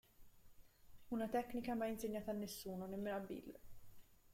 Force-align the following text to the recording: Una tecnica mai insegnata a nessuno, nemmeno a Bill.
Una 1.15 1.27
tecnica 1.27 1.75
mai 1.75 1.91
insegnata 1.91 2.31
a 2.31 2.33
nessuno, 2.33 2.87
nemmeno 2.87 3.17
a 3.17 3.19
Bill. 3.19 3.59